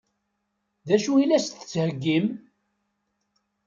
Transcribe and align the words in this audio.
D 0.87 0.89
acu 0.95 1.13
i 1.17 1.25
la 1.29 1.39
s-d-tettheggim? 1.39 2.25